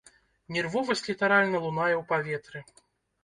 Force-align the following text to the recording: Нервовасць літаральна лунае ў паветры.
Нервовасць 0.55 1.03
літаральна 1.09 1.61
лунае 1.65 1.93
ў 1.97 2.01
паветры. 2.13 2.59